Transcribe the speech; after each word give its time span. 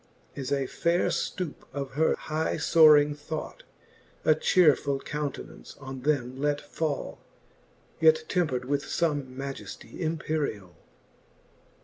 As 0.35 0.51
a 0.51 0.65
faire 0.65 1.09
ftoupe 1.09 1.61
of 1.73 1.91
her 1.91 2.15
high 2.17 2.57
foaring 2.57 3.13
thought, 3.15 3.61
A 4.25 4.33
chearfuU 4.33 5.05
countenance 5.05 5.77
on 5.79 6.01
them 6.01 6.41
let 6.41 6.59
fall, 6.59 7.19
Yet 7.99 8.23
tempred 8.27 8.65
with 8.65 8.81
fome 8.83 9.35
majeftie 9.37 9.99
imperiall. 9.99 10.73